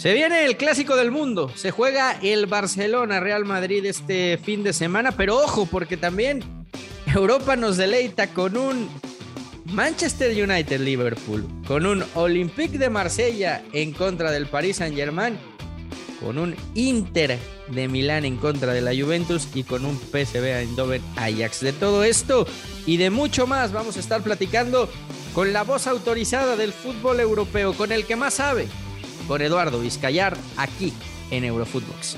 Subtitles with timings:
[0.00, 1.52] Se viene el clásico del mundo.
[1.54, 6.42] Se juega el Barcelona Real Madrid este fin de semana, pero ojo, porque también
[7.14, 8.88] Europa nos deleita con un
[9.66, 15.38] Manchester United Liverpool, con un Olympique de Marsella en contra del Paris Saint-Germain,
[16.24, 17.38] con un Inter
[17.68, 21.60] de Milán en contra de la Juventus y con un PSV Eindhoven Ajax.
[21.60, 22.46] De todo esto
[22.86, 24.88] y de mucho más vamos a estar platicando
[25.34, 28.66] con la voz autorizada del fútbol europeo, con el que más sabe,
[29.30, 30.92] con Eduardo Vizcayar, aquí
[31.30, 32.16] en Eurofootbox.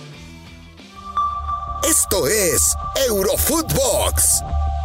[1.87, 2.75] Esto es
[3.07, 4.43] Eurofootbox,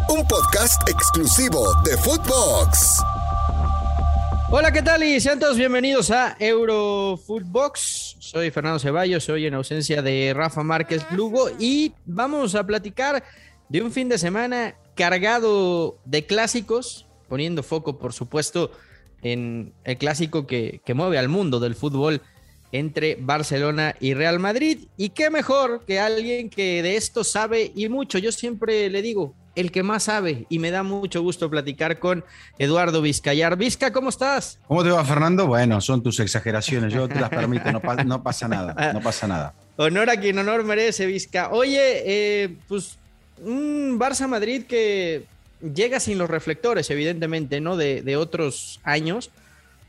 [0.10, 3.02] un podcast exclusivo de Footbox.
[4.50, 5.04] Hola, ¿qué tal?
[5.04, 8.18] Y sean todos bienvenidos a Eurofootbox.
[8.20, 13.24] Soy Fernando Ceballos, soy en ausencia de Rafa Márquez Lugo y vamos a platicar
[13.70, 18.72] de un fin de semana cargado de clásicos, poniendo foco, por supuesto,
[19.22, 22.22] en el clásico que, que mueve al mundo del fútbol
[22.72, 24.88] entre Barcelona y Real Madrid.
[24.98, 28.18] Y qué mejor que alguien que de esto sabe y mucho.
[28.18, 32.24] Yo siempre le digo, el que más sabe y me da mucho gusto platicar con
[32.60, 33.58] Eduardo Vizcayar.
[33.58, 34.60] Vizca, ¿cómo estás?
[34.68, 35.48] ¿Cómo te va, Fernando?
[35.48, 39.54] Bueno, son tus exageraciones, yo te las permito, no, no pasa nada, no pasa nada.
[39.78, 41.50] Honor a quien honor merece, Vizca.
[41.50, 42.98] Oye, eh, pues
[43.44, 45.26] un Barça Madrid que
[45.62, 47.78] llega sin los reflectores, evidentemente, ¿no?
[47.78, 49.32] De, de, otros años,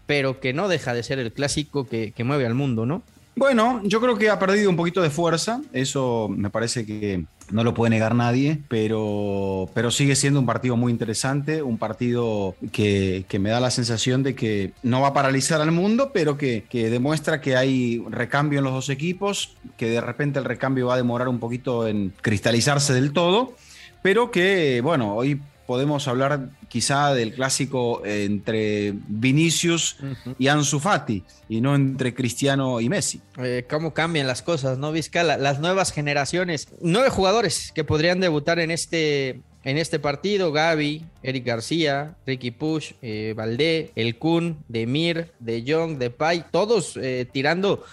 [0.07, 3.03] pero que no deja de ser el clásico que, que, mueve al mundo, ¿no?
[3.37, 7.65] Bueno, yo creo que ha perdido un poquito de fuerza, eso me parece que no
[7.65, 13.25] lo puede negar nadie, pero, pero sigue siendo un partido muy interesante, un partido que,
[13.29, 16.65] que, me da la sensación de que no va a paralizar al mundo, pero que,
[16.69, 20.95] que, demuestra que hay recambio en los dos equipos, que de repente el recambio va
[20.95, 23.55] a demorar un poquito en cristalizarse del todo,
[24.03, 29.99] pero que, bueno, hoy podemos hablar quizá del clásico entre Vinicius
[30.39, 33.21] y Ansu Fati y no entre Cristiano y Messi.
[33.37, 35.23] Eh, ¿Cómo cambian las cosas, no, Vizca?
[35.25, 36.69] La, las nuevas generaciones.
[36.81, 40.53] Nueve jugadores que podrían debutar en este, en este partido.
[40.53, 47.29] Gaby, Eric García, Ricky Push, eh, Valdé, El Kun, Demir, De Jong, Depay, todos eh,
[47.31, 47.85] tirando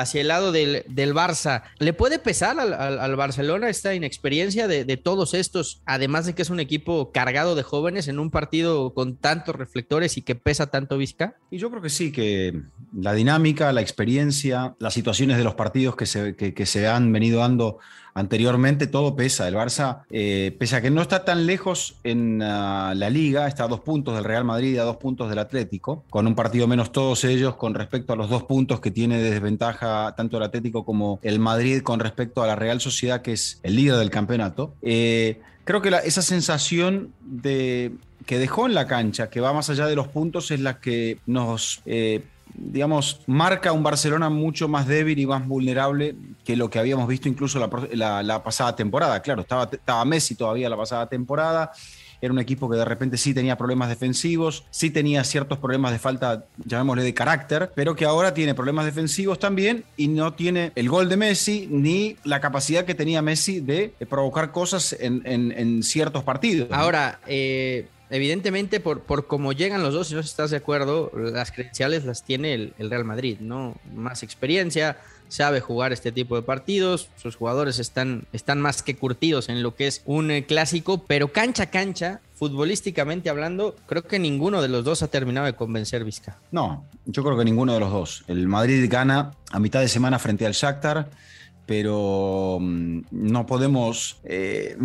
[0.00, 1.62] hacia el lado del, del Barça.
[1.78, 6.60] ¿Le puede pesar al, Barcelona esta inexperiencia de, todos estos, además de que es un
[6.60, 11.36] equipo cargado de jóvenes en un partido con tantos reflectores y que pesa tanto Vizca?
[11.50, 12.60] Y yo creo que sí, que
[12.92, 17.40] la dinámica, la experiencia, las situaciones de los partidos que se, que se han venido
[17.40, 17.78] dando
[18.14, 19.48] anteriormente, todo pesa.
[19.48, 23.64] El Barça, eh, pese a que no está tan lejos en uh, la liga, está
[23.64, 26.92] a dos puntos del Real Madrid a dos puntos del Atlético, con un partido menos
[26.92, 30.84] todos ellos con respecto a los dos puntos que tiene de desventaja tanto el Atlético
[30.84, 34.74] como el Madrid con respecto a la Real Sociedad, que es el líder del campeonato.
[34.82, 37.92] Eh, creo que esa sensación de
[38.26, 41.18] que dejó en la cancha, que va más allá de los puntos, es la que
[41.26, 42.22] nos eh,
[42.54, 47.28] digamos, marca un Barcelona mucho más débil y más vulnerable que lo que habíamos visto
[47.28, 47.58] incluso
[47.92, 49.20] la, la, pasada temporada.
[49.20, 51.72] Claro, estaba, estaba, Messi todavía la pasada temporada.
[52.22, 55.98] Era un equipo que de repente sí tenía problemas defensivos, sí tenía ciertos problemas de
[55.98, 60.90] falta, llamémosle de carácter, pero que ahora tiene problemas defensivos también y no tiene el
[60.90, 65.82] gol de Messi ni la capacidad que tenía Messi de provocar cosas en, en, en
[65.82, 66.68] ciertos partidos.
[66.72, 71.52] Ahora, eh evidentemente por, por cómo llegan los dos, si no estás de acuerdo, las
[71.52, 73.76] credenciales las tiene el, Real Madrid, ¿no?
[73.94, 74.98] Más experiencia,
[75.28, 79.76] sabe jugar este tipo de partidos, sus jugadores están, están más que curtidos en lo
[79.76, 84.68] que es un eh, clásico, pero cancha a cancha, futbolísticamente hablando, creo que ninguno de
[84.68, 86.38] los dos ha terminado de convencer Vizca.
[86.50, 88.24] No, yo creo que ninguno de los dos.
[88.26, 91.10] El Madrid gana a mitad de semana frente al Shakhtar,
[91.64, 94.18] pero mm, no podemos...
[94.24, 94.76] Eh,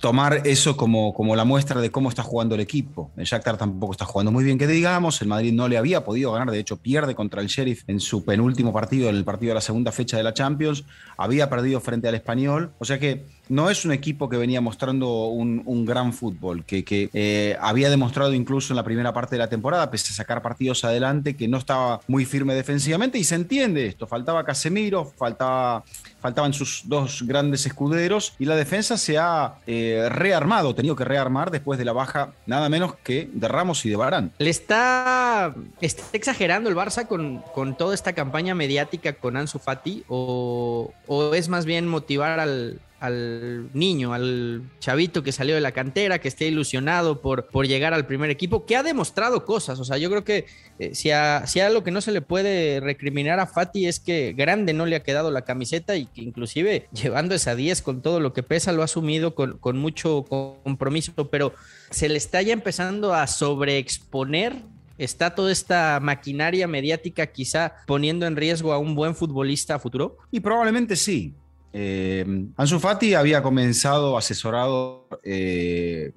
[0.00, 3.10] tomar eso como, como la muestra de cómo está jugando el equipo.
[3.16, 5.20] El Shakhtar tampoco está jugando muy bien, que digamos.
[5.22, 8.24] El Madrid no le había podido ganar, de hecho pierde contra el Sheriff en su
[8.24, 10.84] penúltimo partido, en el partido de la segunda fecha de la Champions.
[11.16, 12.72] Había perdido frente al Español.
[12.78, 16.84] O sea que no es un equipo que venía mostrando un, un gran fútbol, que,
[16.84, 20.42] que eh, había demostrado incluso en la primera parte de la temporada, pese a sacar
[20.42, 23.18] partidos adelante, que no estaba muy firme defensivamente.
[23.18, 24.06] Y se entiende esto.
[24.06, 25.84] Faltaba Casemiro, faltaba,
[26.24, 29.56] faltaban sus dos grandes escuderos y la defensa se ha...
[29.66, 33.90] Eh, rearmado, tenido que rearmar después de la baja nada menos que de Ramos y
[33.90, 34.32] de Barán.
[34.38, 40.04] ¿Le está, está exagerando el Barça con, con, toda esta campaña mediática con Ansu Fati
[40.08, 45.72] o, o es más bien motivar al, al niño, al chavito que salió de la
[45.72, 49.78] cantera, que esté ilusionado por, por llegar al primer equipo, que ha demostrado cosas.
[49.80, 50.46] O sea, yo creo que
[50.78, 54.00] eh, si, a, si a lo que no se le puede recriminar a Fati es
[54.00, 58.02] que grande no le ha quedado la camiseta y que inclusive llevando esa 10 con
[58.02, 61.54] todo lo que pesa lo ha asumido con, con mucho compromiso, pero
[61.90, 68.36] se le está ya empezando a sobreexponer ¿Está toda esta maquinaria mediática quizá poniendo en
[68.36, 70.18] riesgo a un buen futbolista a futuro?
[70.30, 71.34] Y probablemente sí.
[71.76, 72.24] Eh,
[72.56, 76.12] Ansu Fati había comenzado asesorado eh,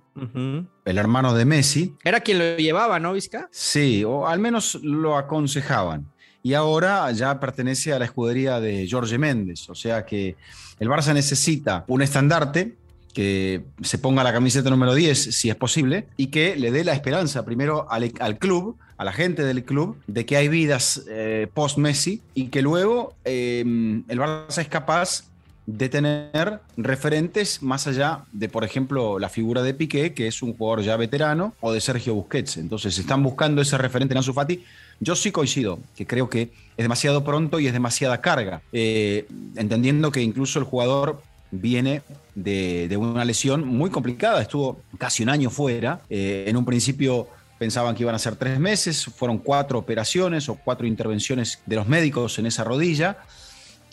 [0.85, 1.95] el hermano de Messi.
[2.03, 3.49] Era quien lo llevaba, ¿no, Vizca?
[3.51, 6.05] Sí, o al menos lo aconsejaban.
[6.43, 9.67] Y ahora ya pertenece a la escudería de Jorge Méndez.
[9.69, 10.35] O sea que
[10.79, 12.75] el Barça necesita un estandarte
[13.15, 16.93] que se ponga la camiseta número 10, si es posible, y que le dé la
[16.93, 22.21] esperanza primero al, club, a la gente del club, de que hay vidas eh, post-Messi
[22.35, 23.61] y que luego eh,
[24.07, 25.23] el Barça es capaz
[25.67, 30.55] de tener referentes más allá de, por ejemplo, la figura de Piqué, que es un
[30.55, 32.55] jugador ya veterano, o de Sergio Busquets.
[32.55, 34.63] Entonces, están buscando ese referente en Ansu Fati.
[35.01, 40.09] Yo sí coincido, que creo que es demasiado pronto y es demasiada carga, eh, entendiendo
[40.09, 41.21] que incluso el jugador
[41.51, 42.01] viene
[42.33, 47.27] de, una lesión muy complicada, estuvo casi un año fuera, eh, en un principio
[47.59, 51.87] pensaban que iban a ser tres meses, fueron cuatro operaciones o cuatro intervenciones de los
[51.87, 53.17] médicos en esa rodilla,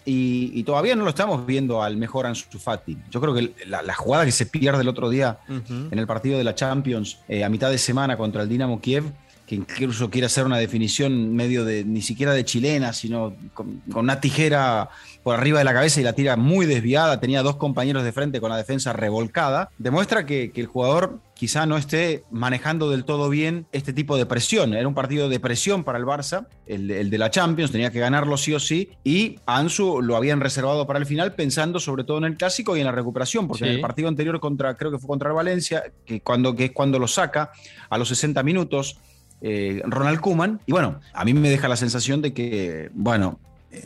[0.05, 2.99] y, todavía no lo estamos viendo al mejor Ansu Fati.
[3.11, 6.45] Yo creo que la, jugada que se pierde el otro día en el partido de
[6.45, 9.05] la Champions eh, a mitad de semana contra el Dinamo Kiev,
[9.47, 14.21] que incluso quiere hacer una definición medio de ni siquiera de chilena, sino con, una
[14.21, 14.89] tijera
[15.23, 18.41] por arriba de la cabeza y la tira muy desviada, tenía dos compañeros de frente
[18.41, 23.67] con la defensa revolcada, demuestra que, el jugador quizá no esté manejando del todo bien
[23.71, 24.73] este tipo de presión.
[24.73, 28.39] Era un partido de presión para el Barça, el, de la Champions, tenía que ganarlo
[28.39, 32.25] sí o sí, y Ansu lo habían reservado para el final pensando sobre todo en
[32.25, 35.07] el clásico y en la recuperación, porque en el partido anterior contra, creo que fue
[35.07, 37.53] contra el Valencia, que, cuando, que es cuando lo saca
[37.91, 38.97] a los 60 minutos,
[39.43, 40.63] eh, Ronald Kuman.
[40.65, 43.39] Y bueno, a mí me deja la sensación de que, bueno,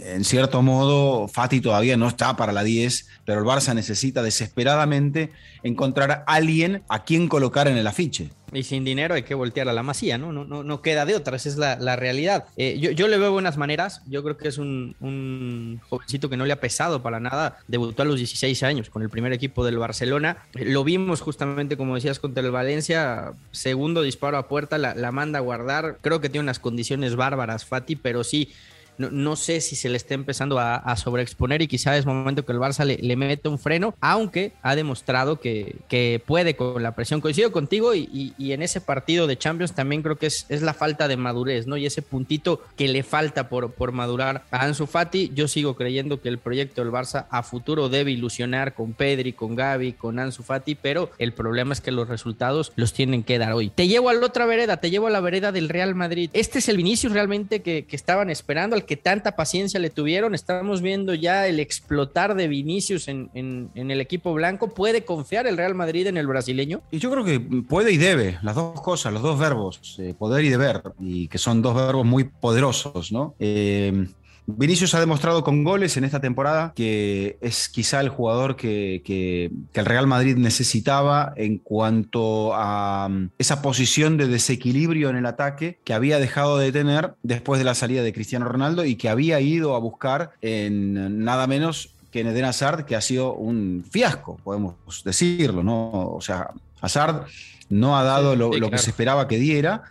[0.04, 5.30] en cierto modo, Fati todavía no está para la 10, pero el Barça necesita desesperadamente
[5.62, 8.30] encontrar a alguien a quien colocar en el afiche.
[8.52, 10.32] Y sin dinero hay que voltear a la masía, ¿no?
[10.32, 12.46] No, no, queda de otra, esa es la, realidad.
[12.56, 16.54] Eh, yo, le veo buenas maneras, yo creo que es un, jovencito que no le
[16.54, 20.38] ha pesado para nada, debutó a los 16 años con el primer equipo del Barcelona,
[20.54, 25.38] lo vimos justamente, como decías, contra el Valencia, segundo disparo a puerta, la, la manda
[25.38, 28.50] a guardar, creo que tiene unas condiciones bárbaras Fati, pero sí
[28.98, 32.58] no, sé si se le está empezando a, sobreexponer y quizá es momento que el
[32.58, 37.20] Barça le, mete un freno, aunque ha demostrado que, puede con la presión.
[37.20, 41.16] Coincido contigo y, en ese partido de Champions también creo que es, la falta de
[41.16, 41.76] madurez, ¿no?
[41.76, 45.30] Y ese puntito que le falta por, madurar a Ansu Fati.
[45.34, 49.54] Yo sigo creyendo que el proyecto del Barça a futuro debe ilusionar con Pedri, con
[49.54, 53.52] Gaby, con Ansu Fati, pero el problema es que los resultados los tienen que dar
[53.52, 53.70] hoy.
[53.70, 56.30] Te llevo a la otra vereda, te llevo a la vereda del Real Madrid.
[56.32, 60.34] Este es el Vinicius realmente que, que estaban esperando, al que tanta paciencia le tuvieron.
[60.34, 63.30] Estamos viendo ya el explotar de Vinicius en,
[63.74, 64.74] el equipo blanco.
[64.74, 66.80] ¿Puede confiar el Real Madrid en el brasileño?
[66.90, 70.44] Y yo creo que puede y debe, las dos cosas, los dos verbos, eh, poder
[70.44, 73.34] y deber, y que son dos verbos muy poderosos, ¿no?
[73.38, 74.08] Eh,
[74.50, 79.84] Vinicius ha demostrado con goles en esta temporada que es quizá el jugador que, el
[79.84, 85.92] Real Madrid necesitaba en cuanto a mm, esa posición de desequilibrio en el ataque que
[85.92, 89.74] había dejado de tener después de la salida de Cristiano Ronaldo y que había ido
[89.76, 94.76] a buscar en nada menos que en Eden Hazard, que ha sido un fiasco, podemos
[95.04, 95.90] decirlo, ¿no?
[95.90, 97.26] O sea, Hazard
[97.68, 99.82] no ha dado lo, que se esperaba que diera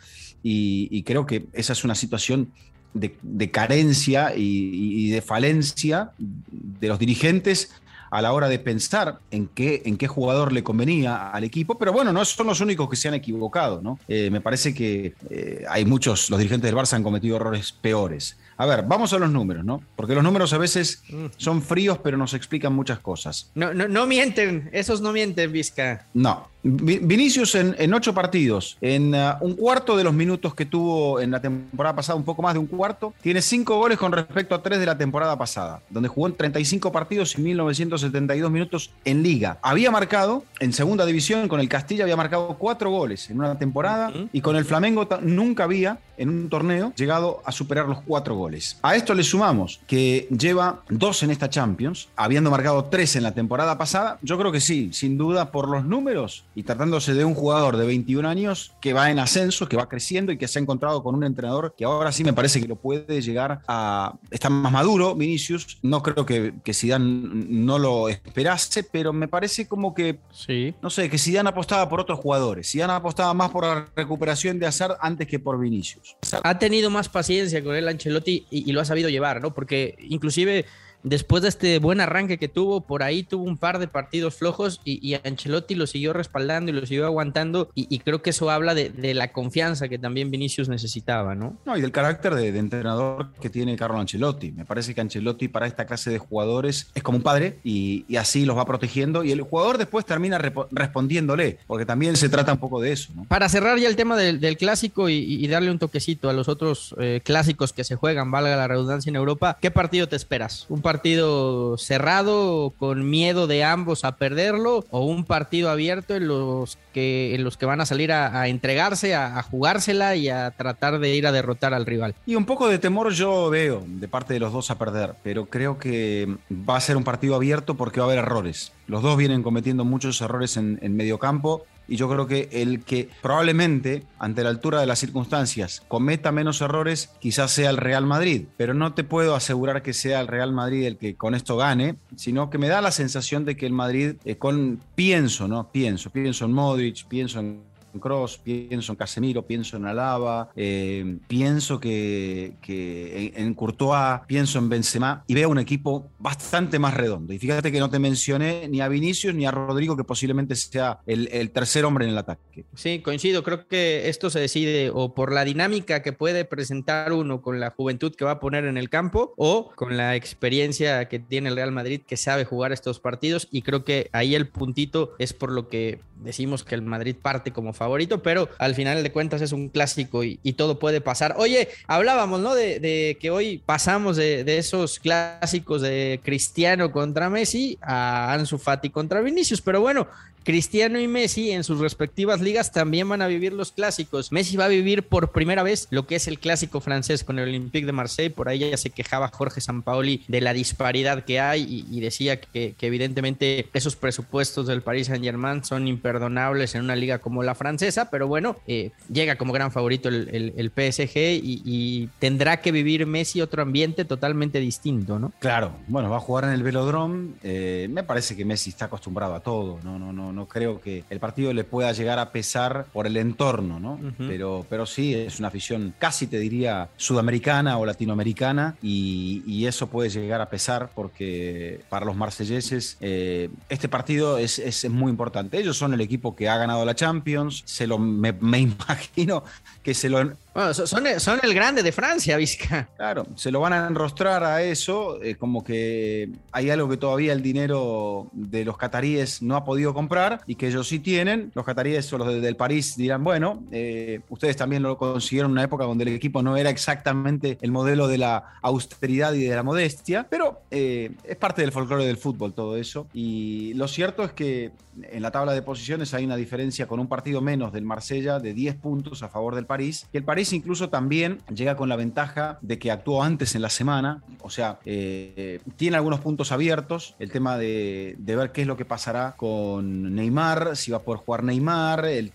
[0.41, 2.51] y creo que esa es una situación
[2.99, 7.71] de, carencia y, de falencia de los dirigentes
[8.09, 11.91] a la hora de pensar en qué, en qué jugador le convenía al equipo, pero
[11.91, 13.99] bueno, no son los únicos que se han equivocado, ¿no?
[14.07, 18.37] Eh, me parece que eh, hay muchos, los dirigentes del Barça han cometido errores peores.
[18.59, 19.83] A ver, vamos a los números, ¿no?
[19.95, 21.03] Porque los números a veces
[21.37, 23.51] son fríos, pero nos explican muchas cosas.
[23.53, 26.07] No, no, no mienten, esos no mienten, Vizca.
[26.15, 31.31] No, Vinicius en, ocho partidos, en uh, un cuarto de los minutos que tuvo en
[31.31, 34.61] la temporada pasada, un poco más de un cuarto, tiene cinco goles con respecto a
[34.61, 39.59] tres de la temporada pasada, donde jugó en 35 partidos y 1972 minutos en liga.
[39.61, 44.11] Había marcado en segunda división con el Castilla, había marcado cuatro goles en una temporada
[44.33, 48.77] y con el Flamengo nunca había en un torneo llegado a superar los cuatro goles.
[48.81, 53.33] A esto le sumamos que lleva dos en esta Champions, habiendo marcado tres en la
[53.33, 54.17] temporada pasada.
[54.21, 57.85] Yo creo que sí, sin duda por los números y tratándose de un jugador de
[57.85, 61.13] 21 años que va en ascenso, que va creciendo y que se ha encontrado con
[61.13, 65.13] un entrenador que ahora sí me parece que lo puede llegar a estar más maduro,
[65.13, 65.77] Vinicius.
[65.83, 67.05] No creo que, que Zidane
[67.47, 70.73] no lo esperase, pero me parece como que, sí.
[70.81, 72.71] no sé, que Zidane apostaba por otros jugadores.
[72.71, 76.17] Zidane apostaba más por la recuperación de Hazard antes que por Vinicius.
[76.41, 79.53] Ha tenido más paciencia con el Ancelotti y, y lo ha sabido llevar, ¿no?
[79.53, 80.65] Porque inclusive
[81.03, 84.81] después de este buen arranque que tuvo, por ahí tuvo un par de partidos flojos
[84.83, 89.13] y, Ancelotti lo siguió respaldando y lo siguió aguantando y, creo que eso habla de,
[89.13, 91.57] la confianza que también Vinicius necesitaba, ¿no?
[91.65, 94.51] No, y del carácter de, entrenador que tiene Carlo Ancelotti.
[94.51, 98.45] Me parece que Ancelotti para esta clase de jugadores es como un padre y, así
[98.45, 102.81] los va protegiendo y el jugador después termina respondiéndole, porque también se trata un poco
[102.81, 103.11] de eso.
[103.15, 103.25] ¿no?
[103.25, 107.21] Para cerrar ya el tema del, clásico y, darle un toquecito a los otros eh,
[107.23, 110.65] clásicos que se juegan, valga la redundancia en Europa, ¿qué partido te esperas?
[110.67, 116.77] ¿Un partido cerrado con miedo de ambos a perderlo o un partido abierto en los
[116.93, 121.13] que, en los que van a salir a, entregarse, a, jugársela y a tratar de
[121.13, 122.15] ir a derrotar al rival?
[122.25, 125.47] Y un poco de temor yo veo de parte de los dos a perder, pero
[125.47, 128.71] creo que va a ser un partido abierto porque va a haber errores.
[128.87, 132.83] Los dos vienen cometiendo muchos errores en, en medio campo y yo creo que el
[132.83, 138.05] que probablemente, ante la altura de las circunstancias, cometa menos errores, quizás sea el Real
[138.05, 141.57] Madrid, pero no te puedo asegurar que sea el Real Madrid el que con esto
[141.57, 145.71] gane, sino que me da la sensación de que el Madrid, eh, con pienso, ¿no?
[145.71, 147.61] Pienso, pienso en Modric, pienso en
[147.99, 155.23] Cross, pienso en Casemiro, pienso en Alaba, eh, pienso que, en, Courtois, pienso en Benzema
[155.27, 157.33] y veo un equipo bastante más redondo.
[157.33, 160.99] Y fíjate que no te mencioné ni a Vinicius ni a Rodrigo, que posiblemente sea
[161.05, 162.65] el, tercer hombre en el ataque.
[162.75, 163.43] Sí, coincido.
[163.43, 167.71] Creo que esto se decide o por la dinámica que puede presentar uno con la
[167.71, 171.55] juventud que va a poner en el campo o con la experiencia que tiene el
[171.55, 173.47] Real Madrid que sabe jugar estos partidos.
[173.51, 177.51] Y creo que ahí el puntito es por lo que decimos que el Madrid parte
[177.51, 177.86] como favorito,
[178.23, 181.35] pero al final de cuentas es un clásico y, todo puede pasar.
[181.37, 182.55] Oye, hablábamos, ¿no?
[182.55, 188.89] De, que hoy pasamos de, de, esos clásicos de Cristiano contra Messi a Ansu Fati
[188.89, 190.07] contra Vinicius, pero bueno,
[190.47, 194.31] Cristiano y Messi en sus respectivas ligas también van a vivir los clásicos.
[194.31, 197.49] Messi va a vivir por primera vez lo que es el clásico francés con el
[197.49, 198.33] Olympique de Marseille.
[198.33, 202.75] Por ahí ya se quejaba Jorge Sampaoli de la disparidad que hay y, decía que,
[202.79, 208.09] evidentemente esos presupuestos del Paris Saint Germain son imperdonables en una liga como la francesa,
[208.09, 213.63] pero bueno, eh, llega como gran favorito el, PSG y, tendrá que vivir Messi otro
[213.63, 215.33] ambiente totalmente distinto, ¿no?
[215.39, 217.33] Claro, bueno, va a jugar en el velodrome.
[217.43, 221.03] Eh, me parece que Messi está acostumbrado a todo, no, no, no no creo que
[221.09, 223.99] el partido le pueda llegar a pesar por el entorno, ¿no?
[224.17, 230.09] pero, pero sí, es una afición casi te diría sudamericana o latinoamericana y, eso puede
[230.09, 235.59] llegar a pesar porque para los marselleses eh, este partido es, es, muy importante.
[235.59, 239.43] Ellos son el equipo que ha ganado la Champions, se lo, me, me imagino
[239.83, 242.89] que se lo bueno, son, son, el grande de Francia, Vizca.
[242.97, 247.31] Claro, se lo van a enrostrar a eso, eh, como que hay algo que todavía
[247.33, 251.51] el dinero de los cataríes no ha podido comprar y que ellos sí tienen.
[251.53, 255.63] Los cataríes o los del París dirán, bueno, eh, ustedes también lo consiguieron en una
[255.63, 259.61] época donde el equipo no era exactamente el modelo de la austeridad y de la
[259.61, 263.05] modestia, pero eh, es parte del folclore del fútbol todo eso.
[263.13, 264.71] Y lo cierto es que
[265.03, 268.53] en la tabla de posiciones hay una diferencia con un partido menos del Marsella de
[268.53, 270.07] 10 puntos a favor del París.
[270.11, 273.69] Y el París incluso también llega con la ventaja de que actuó antes en la
[273.69, 278.77] semana, o sea, eh, tiene algunos puntos abiertos, el tema de, ver qué es lo
[278.77, 282.31] que pasará con Neymar, si va a poder jugar Neymar, el,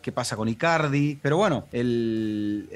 [0.00, 2.68] qué pasa con Icardi, pero bueno, el,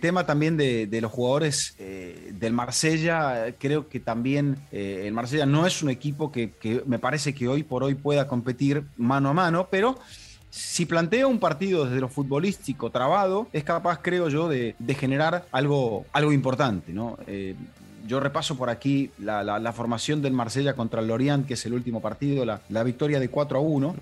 [0.00, 5.66] tema también de, los jugadores eh, del Marsella, creo que también eh, el Marsella no
[5.66, 9.32] es un equipo que, que me parece que hoy por hoy pueda competir mano a
[9.32, 9.98] mano, pero
[10.54, 16.06] si plantea un partido desde lo futbolístico trabado, es capaz, creo yo, de, generar algo,
[16.12, 17.18] algo importante, ¿no?
[17.26, 17.56] Eh,
[18.06, 22.00] yo repaso por aquí la, formación del Marsella contra el Lorient, que es el último
[22.00, 23.96] partido, la, victoria de 4 a 1,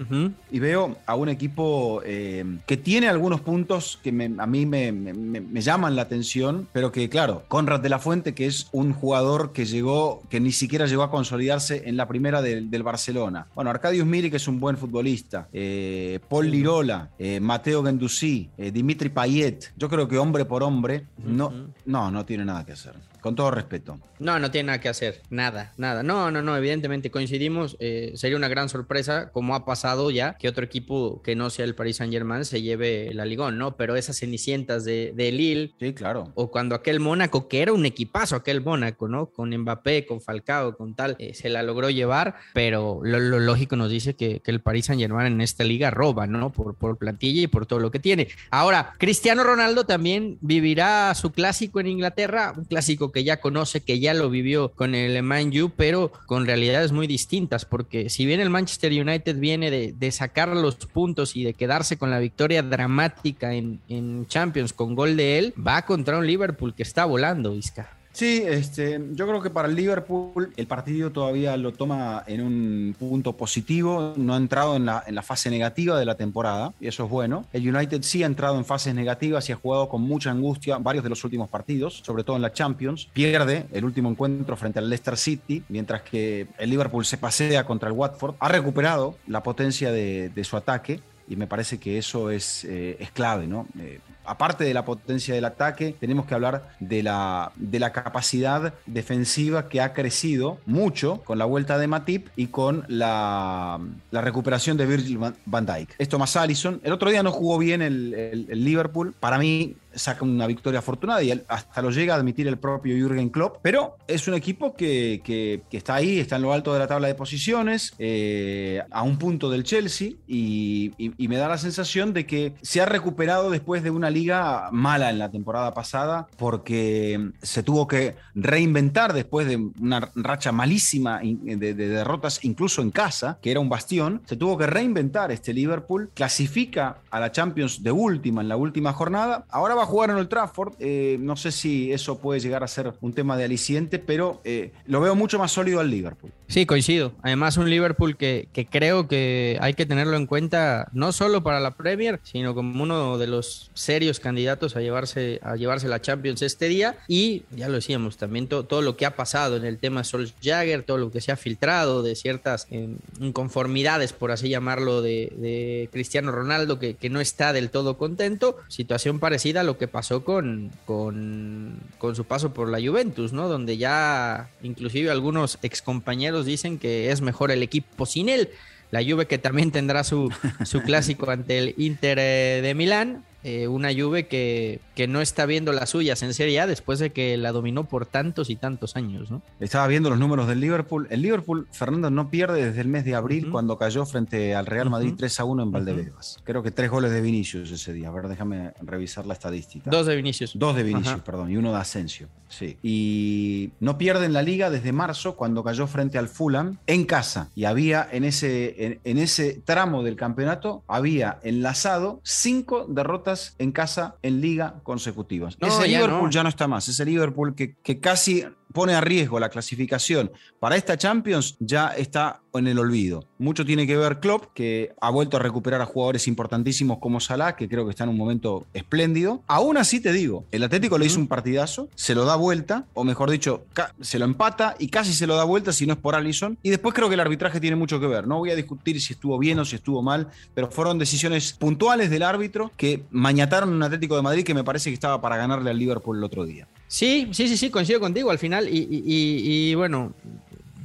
[0.51, 5.97] y veo a un equipo eh, que tiene algunos puntos que a mí me, llaman
[5.97, 10.23] la atención, pero que, claro, Conrad de la Fuente, que es un jugador que llegó,
[10.29, 13.47] que ni siquiera llegó a consolidarse en la primera del, Barcelona.
[13.55, 19.09] Bueno, Arcadius Miri, que es un buen futbolista, eh, Paul Lirola, eh, Mateo Gendouzi, Dimitri
[19.09, 21.53] Payet, yo creo que hombre por hombre, no,
[21.87, 23.92] no, no tiene nada que hacer con todo respeto.
[24.19, 26.03] No, no tiene nada que hacer, nada, nada.
[26.03, 27.77] No, no, no, evidentemente coincidimos.
[27.81, 31.65] Eh, sería una gran sorpresa, como ha pasado ya, que otro equipo que no sea
[31.65, 33.77] el Paris Saint Germain se lleve la Ligón, ¿no?
[33.77, 35.75] Pero esas cenicientas de, de Lille.
[35.81, 36.33] Sí, claro.
[36.35, 39.27] O cuando aquel Mónaco, que era un equipazo, aquel Mónaco, ¿no?
[39.27, 43.91] Con Mbappé, con Falcao, con tal, eh, se la logró llevar, pero lo, lógico nos
[43.91, 46.53] dice que, que, el Paris Saint Germain en esta liga roba, ¿no?
[46.53, 48.29] Por, por plantilla y por todo lo que tiene.
[48.51, 54.01] Ahora, Cristiano Ronaldo también vivirá su clásico en Inglaterra, un clásico que ya conoce, que
[54.01, 58.41] ya lo vivió con el Man U, pero con realidades muy distintas, porque si bien
[58.41, 63.55] el Manchester United viene de, sacar los puntos y de quedarse con la victoria dramática
[63.55, 68.02] en, en Champions con gol de él, va contra un Liverpool que está volando, Vizca.
[68.13, 72.95] Sí, este, yo creo que para el Liverpool el partido todavía lo toma en un
[72.99, 76.89] punto positivo, no ha entrado en la, en la fase negativa de la temporada, y
[76.89, 77.47] eso es bueno.
[77.55, 81.05] El United sí ha entrado en fases negativas y ha jugado con mucha angustia varios
[81.05, 83.09] de los últimos partidos, sobre todo en la Champions.
[83.15, 87.89] Pierde el último encuentro frente al Leicester City, mientras que el Liverpool se pasea contra
[87.89, 88.35] el Watford.
[88.41, 92.97] Ha recuperado la potencia de, de su ataque y me parece que eso es, eh,
[93.01, 93.67] es clave, ¿no?
[93.79, 98.75] Eh, aparte de la potencia del ataque, tenemos que hablar de la, de la capacidad
[98.87, 103.81] defensiva que ha crecido mucho con la vuelta de Matip y con la,
[104.13, 105.95] recuperación de Virgil van Dijk.
[105.99, 106.81] Esto más Allison.
[106.85, 109.15] El otro día no jugó bien el Liverpool.
[109.19, 113.31] Para mí, saca una victoria afortunada y hasta lo llega a admitir el propio Jürgen
[113.31, 116.87] Klopp, pero es un equipo que, que, está ahí, está en lo alto de la
[116.87, 120.93] tabla de posiciones, eh, a un punto del Chelsea y,
[121.33, 125.19] me da la sensación de que se ha recuperado después de una liga mala en
[125.19, 132.41] la temporada pasada porque se tuvo que reinventar después de una racha malísima de derrotas
[132.43, 137.21] incluso en casa, que era un bastión, se tuvo que reinventar este Liverpool, clasifica a
[137.21, 140.75] la Champions de última en la última jornada, ahora va a jugar en Old Trafford.
[140.79, 144.73] Eh, no sé si eso puede llegar a ser un tema de aliciente, pero eh,
[144.87, 146.33] lo veo mucho más sólido al Liverpool.
[146.53, 147.15] Sí, coincido.
[147.23, 151.71] Además, un Liverpool que, creo que hay que tenerlo en cuenta no solo para la
[151.71, 156.69] Premier, sino como uno de los serios candidatos a llevarse, a llevarse la Champions este
[156.69, 156.99] día.
[157.09, 160.83] Y ya lo decíamos, también to, todo lo que ha pasado en el tema Solskjaer,
[160.83, 166.33] todo lo que se ha filtrado de ciertas eh, inconformidades, por así llamarlo, de, Cristiano
[166.33, 168.59] Ronaldo, que, que, no está del todo contento.
[168.69, 173.49] Situación parecida a lo que pasó con, con, con su paso por la Juventus, ¿no?
[173.49, 178.51] Donde ya inclusive algunos excompañeros dicen que es mejor el equipo sin él.
[178.91, 180.31] La Juve que también tendrá su,
[180.65, 182.19] su clásico ante el Inter
[182.63, 186.67] de Milán, eh, una Juve que, que, no está viendo las suyas en Serie A
[186.67, 189.31] después de que la dominó por tantos y tantos años.
[189.31, 189.43] ¿no?
[189.59, 191.07] Estaba viendo los números del Liverpool.
[191.11, 193.53] El Liverpool, Fernando, no pierde desde el mes de abril uh -huh.
[193.53, 195.19] cuando cayó frente al Real Madrid uh -huh.
[195.19, 196.37] 3 a 1 en Valdebebas.
[196.37, 196.45] Uh -huh.
[196.45, 198.09] Creo que tres goles de Vinicius ese día.
[198.09, 199.91] A ver, déjame revisar la estadística.
[199.91, 200.53] Dos de Vinicius.
[200.55, 202.29] Dos de Vinicius, perdón, y uno de Asensio.
[202.49, 202.77] Sí.
[202.83, 207.49] Y no pierde en la liga desde marzo cuando cayó frente al Fulham en casa.
[207.55, 213.73] Y había en ese, en, en ese tramo del campeonato, había enlazado cinco derrotas en
[213.73, 215.57] casa en liga consecutivas.
[215.61, 216.31] No, ese ya Liverpool no.
[216.31, 216.89] ya no está más.
[216.89, 220.31] Ese Liverpool que, que casi pone a riesgo la clasificación
[220.61, 223.25] para esta Champions ya está en el olvido.
[223.39, 227.57] Mucho tiene que ver Klopp, que ha vuelto a recuperar a jugadores importantísimos como Salah,
[227.57, 229.43] que creo que está en un momento espléndido.
[229.47, 231.01] Aún así te digo, el Atlético uh -huh.
[231.01, 233.65] le hizo un partidazo, se lo da vuelta, o mejor dicho,
[234.01, 236.59] se lo empata y casi se lo da vuelta si no es por Allison.
[236.63, 238.27] Y después creo que el arbitraje tiene mucho que ver.
[238.27, 242.11] No voy a discutir si estuvo bien o si estuvo mal, pero fueron decisiones puntuales
[242.11, 245.71] del árbitro que mañataron un Atlético de Madrid que me parece que estaba para ganarle
[245.71, 246.69] al Liverpool el otro día.
[246.93, 248.69] Sí, sí, sí, sí, coincido contigo al final.
[248.69, 250.13] Y, y, y bueno,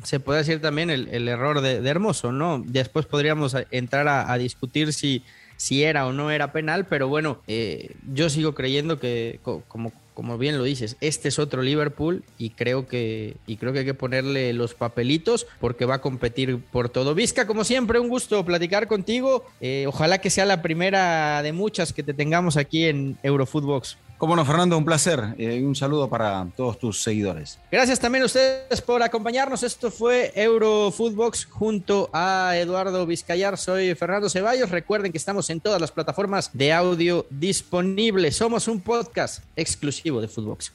[0.04, 2.63] se puede decir también el, error de, Hermoso, ¿no?
[2.65, 5.22] Después podríamos entrar a, a, discutir si,
[5.58, 10.38] si era o no era penal, pero bueno, eh, yo sigo creyendo que, como, como
[10.38, 13.93] bien lo dices, este es otro Liverpool y creo que, y creo que hay que
[13.93, 17.15] ponerle los papelitos porque va a competir por todo.
[17.15, 19.46] Vizca, como siempre, un gusto platicar contigo.
[19.60, 23.98] Eh, ojalá que sea la primera de muchas que te tengamos aquí en Eurofootbox.
[24.17, 27.60] Cómo no, Fernando, un placer y eh, un saludo para todos tus seguidores.
[27.71, 29.62] Gracias también a ustedes por acompañarnos.
[29.62, 33.60] Esto fue Eurofootbox junto a Eduardo Vizcayar.
[33.60, 34.71] Soy Fernando Ceballos.
[34.71, 38.36] Recuerden que estamos en todas las plataformas de audio disponibles.
[38.36, 40.71] Somos un podcast exclusivo de Footbox.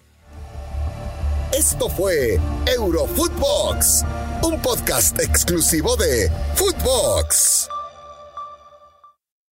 [1.52, 4.04] Esto fue Eurofootbox,
[4.42, 7.68] un podcast exclusivo de Footbox.